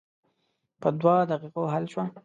په 0.81 0.89
دوه 0.99 1.15
دقیقو 1.31 1.63
حل 1.73 1.85
شوه. 1.93 2.03